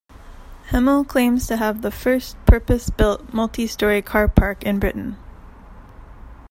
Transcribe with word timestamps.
Hemel 0.71 1.07
claims 1.07 1.45
to 1.45 1.57
have 1.57 1.83
the 1.83 1.91
first 1.91 2.35
purpose 2.47 2.89
built 2.89 3.31
multi-storey 3.35 4.01
car 4.01 4.27
park 4.27 4.63
in 4.63 4.79
Britain. 4.79 5.15